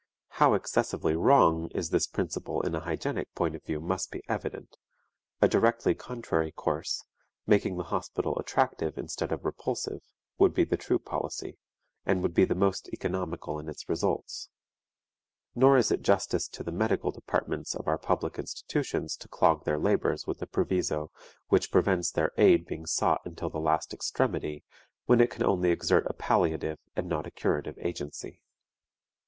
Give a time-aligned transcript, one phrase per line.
[0.29, 4.75] How excessively wrong is this principle in a hygienic point of view must be evident;
[5.43, 7.05] a directly contrary course,
[7.45, 10.01] making the hospital attractive instead of repulsive,
[10.39, 11.59] would be the true policy,
[12.03, 14.49] and would be the most economical in its results.
[15.53, 19.77] Nor is it justice to the medical departments of our public institutions to clog their
[19.77, 21.11] labors with a proviso
[21.49, 24.63] which prevents their aid being sought until the last extremity,
[25.05, 28.41] when it can only exert a palliative and not a curative agency.